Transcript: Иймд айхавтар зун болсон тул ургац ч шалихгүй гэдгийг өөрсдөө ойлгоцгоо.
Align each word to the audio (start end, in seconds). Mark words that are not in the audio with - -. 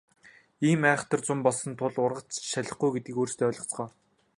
Иймд 0.67 0.87
айхавтар 0.91 1.21
зун 1.27 1.39
болсон 1.47 1.73
тул 1.79 1.95
ургац 2.05 2.31
ч 2.39 2.43
шалихгүй 2.53 2.89
гэдгийг 2.91 3.17
өөрсдөө 3.21 3.47
ойлгоцгоо. 3.49 3.87